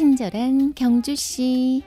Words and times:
친절한 0.00 0.72
경주 0.72 1.14
씨. 1.14 1.82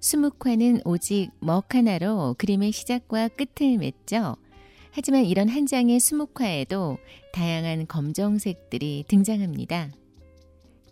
수묵화는 0.00 0.80
오직 0.86 1.28
먹 1.40 1.74
하나로 1.74 2.36
그림의 2.38 2.72
시작과 2.72 3.28
끝을 3.28 3.76
맺죠. 3.76 4.36
하지만 4.92 5.26
이런 5.26 5.50
한 5.50 5.66
장의 5.66 6.00
수묵화에도 6.00 6.96
다양한 7.34 7.86
검정색들이 7.86 9.04
등장합니다. 9.08 9.90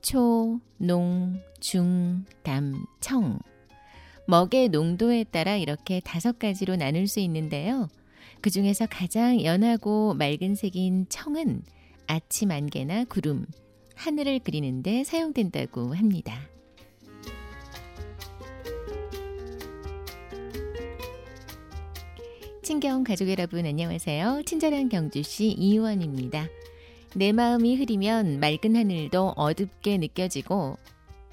초, 0.02 0.60
농, 0.76 1.40
중, 1.60 2.24
담, 2.42 2.84
청. 3.00 3.38
먹의 4.26 4.68
농도에 4.68 5.24
따라 5.24 5.56
이렇게 5.56 6.00
다섯 6.00 6.38
가지로 6.38 6.76
나눌 6.76 7.06
수 7.06 7.20
있는데요. 7.20 7.88
그 8.40 8.50
중에서 8.50 8.86
가장 8.86 9.42
연하고 9.42 10.14
맑은 10.14 10.54
색인 10.54 11.06
청은 11.08 11.62
아침 12.06 12.50
안개나 12.50 13.04
구름, 13.04 13.46
하늘을 13.96 14.40
그리는데 14.40 15.04
사용된다고 15.04 15.94
합니다. 15.94 16.38
친경 22.62 23.02
가족 23.02 23.30
여러분 23.30 23.64
안녕하세요. 23.64 24.42
친절한 24.44 24.90
경주시 24.90 25.52
이원입니다. 25.52 26.48
내 27.14 27.32
마음이 27.32 27.76
흐리면 27.76 28.38
맑은 28.40 28.76
하늘도 28.76 29.34
어둡게 29.36 29.98
느껴지고 29.98 30.76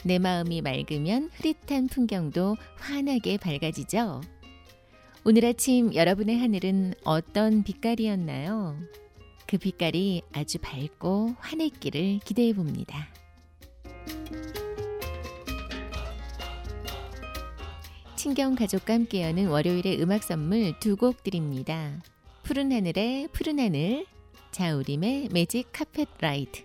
내 0.04 0.20
마음이 0.20 0.62
맑으면 0.62 1.30
흐릿한 1.34 1.88
풍경도 1.88 2.56
환하게 2.78 3.38
밝아지죠. 3.38 4.22
오늘 5.26 5.46
아침 5.46 5.94
여러분의 5.94 6.38
하늘은 6.38 6.94
어떤 7.04 7.64
빛깔이었나요? 7.64 8.78
그 9.48 9.58
빛깔이 9.58 10.22
아주 10.34 10.60
밝고 10.60 11.36
환했기를 11.40 12.20
기대해 12.24 12.54
봅니다. 12.54 13.08
친경 18.16 18.56
가족과 18.56 18.94
함께 18.94 19.24
여는 19.24 19.50
월요일의 19.50 20.02
음악 20.02 20.24
선물 20.24 20.74
두 20.80 20.96
곡 20.96 21.24
드립니다. 21.24 22.02
푸른 22.44 22.72
하늘의 22.72 23.30
푸른 23.34 23.60
하늘, 23.60 24.06
자우림의 24.56 25.32
매직 25.34 25.68
카펫 25.74 26.08
라이드. 26.22 26.64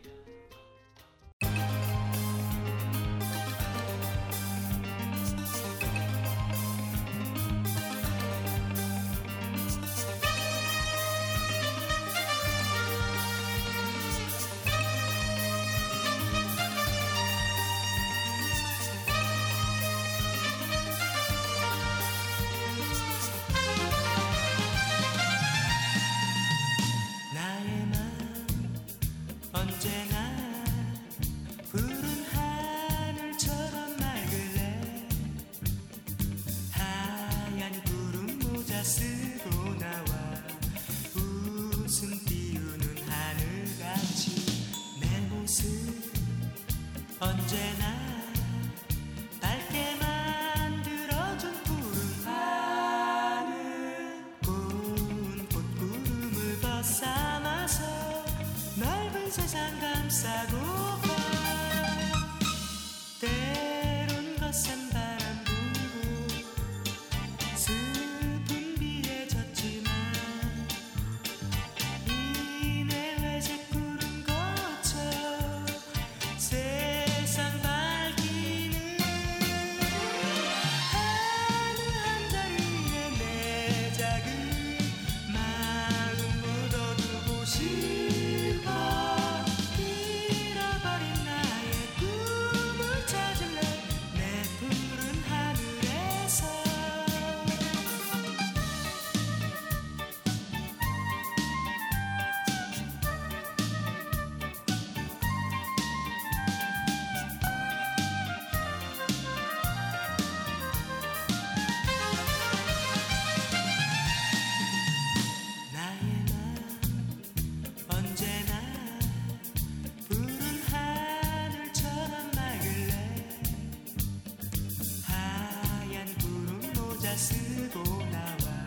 쓰고 127.17 127.83
나와 128.11 128.67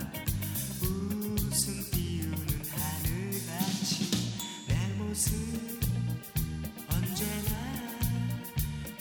웃음 0.81 1.84
띄우는 1.92 2.48
하늘같이 2.72 4.09
내 4.68 4.76
모습 4.98 5.34
언제나 6.90 7.52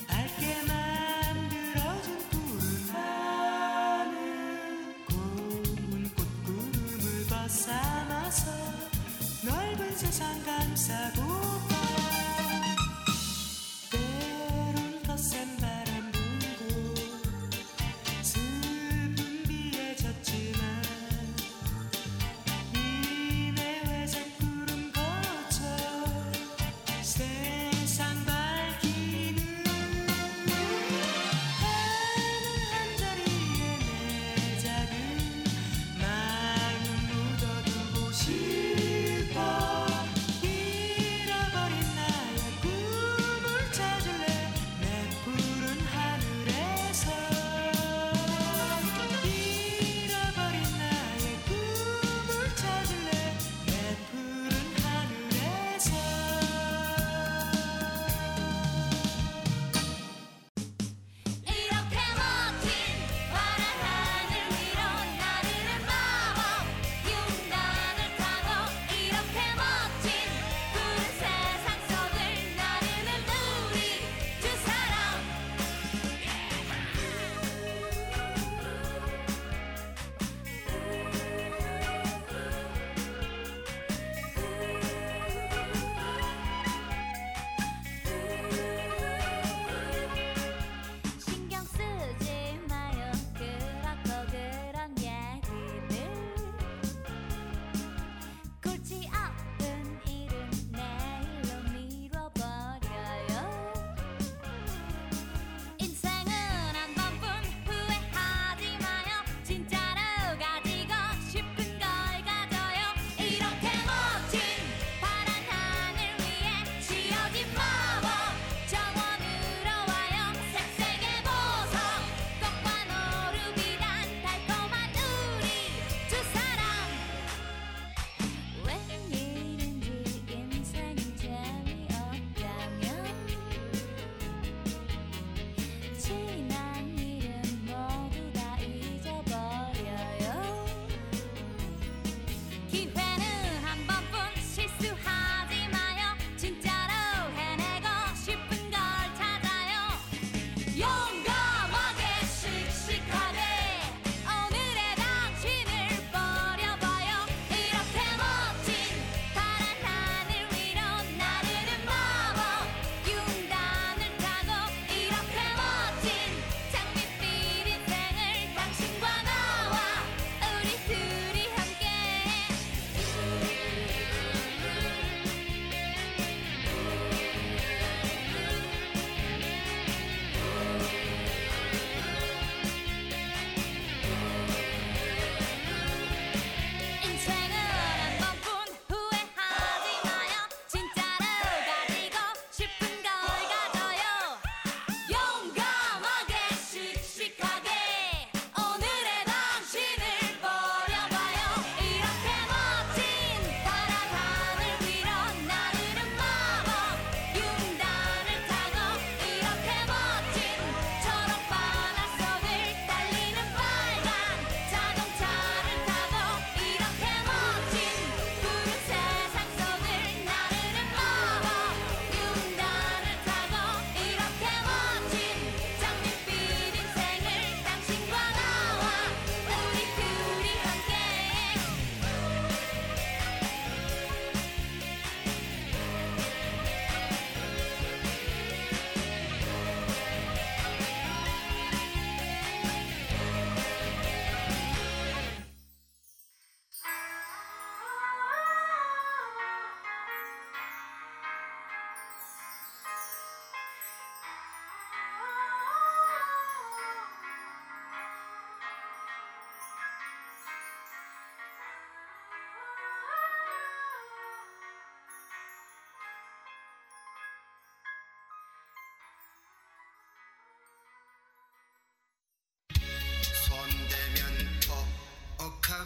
밝게 0.07 0.63
만들어준 0.67 2.19
푸른 2.31 2.91
하늘. 2.91 4.17
고운 5.09 6.11
꽃구름을 6.15 7.27
벗삼아서 7.29 8.51
넓은 9.45 9.97
세상 9.97 10.43
감싸고 10.45 11.52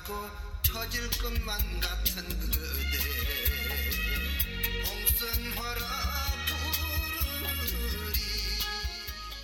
않고 0.06 0.14
터질 0.62 1.10
것만 1.20 1.58
같은 1.80 2.22
그대 2.38 2.98
봉선화라 4.84 5.80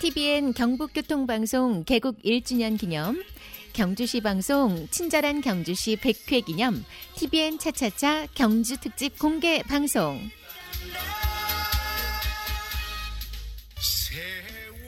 TVN 0.00 0.52
경북교통방송 0.52 1.84
개국 1.84 2.20
1주년 2.22 2.78
기념, 2.78 3.22
경주시 3.72 4.20
방송 4.20 4.88
친절한 4.90 5.40
경주시 5.40 5.96
100회 5.96 6.44
기념, 6.44 6.84
TVN 7.16 7.58
차차차 7.58 8.26
경주 8.34 8.78
특집 8.78 9.18
공개 9.18 9.62
방송. 9.62 10.18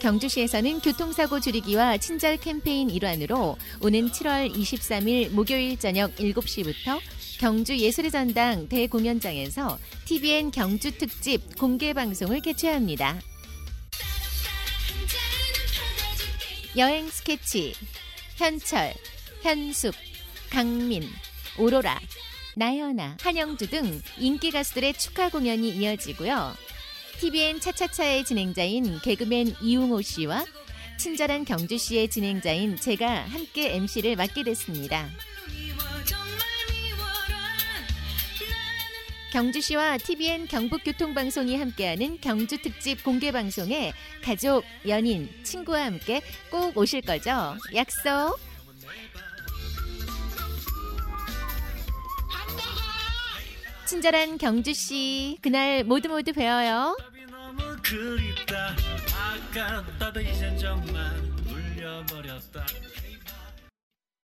경주시에서는 0.05 0.81
교통사고 0.81 1.41
줄이기와 1.41 1.97
친절 1.97 2.37
캠페인 2.37 2.91
일환으로 2.91 3.57
오는 3.81 4.11
7월 4.11 4.55
23일 4.55 5.31
목요일 5.31 5.79
저녁 5.79 6.15
7시부터 6.17 7.01
경주 7.39 7.75
예술의 7.75 8.11
전당 8.11 8.69
대공연장에서 8.69 9.79
TVN 10.05 10.51
경주 10.51 10.91
특집 10.99 11.57
공개 11.57 11.95
방송을 11.95 12.41
개최합니다. 12.41 13.19
여행 16.77 17.09
스케치, 17.09 17.73
현철, 18.37 18.93
현숙, 19.41 19.95
강민, 20.51 21.09
오로라, 21.59 21.99
나연아, 22.57 23.17
한영주 23.23 23.71
등 23.71 24.03
인기 24.19 24.51
가수들의 24.51 24.93
축하 24.99 25.31
공연이 25.31 25.71
이어지고요. 25.71 26.53
TVN 27.19 27.61
차차차의 27.61 28.25
진행자인 28.25 29.01
개그맨 29.01 29.57
이웅호 29.63 30.03
씨와 30.03 30.45
친절한 30.99 31.45
경주 31.45 31.79
씨의 31.79 32.09
진행자인 32.09 32.77
제가 32.77 33.27
함께 33.27 33.75
MC를 33.75 34.17
맡게 34.17 34.43
됐습니다. 34.45 35.09
경주시와 39.33 39.99
TVN 39.99 40.47
경북교통방송이 40.47 41.57
함께하는 41.57 42.21
경주 42.21 42.57
특집 42.63 43.03
공개 43.03 43.33
방송에 43.33 43.93
가족, 44.23 44.65
연인, 44.87 45.29
친구와 45.43 45.87
함께 45.87 46.23
꼭 46.51 46.77
오실 46.77 47.01
거죠? 47.01 47.57
약속. 47.75 48.39
친절한 53.87 54.39
경주 54.39 54.73
씨, 54.73 55.39
그날 55.43 55.85
모두 55.85 56.09
모두 56.09 56.33
너무 57.31 57.77
그립다. 57.83 58.75
아깝다도 59.15 60.21
이젠 60.21 60.57
정말 60.59 61.13
울려버렸다 61.47 62.67